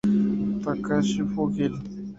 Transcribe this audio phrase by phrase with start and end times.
[0.63, 1.77] Takashi Fujii